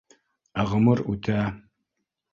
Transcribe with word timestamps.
Ә 0.63 0.65
ғүмер 0.71 1.03
үтә 1.15 1.37